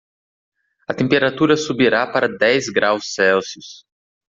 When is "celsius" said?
3.13-3.85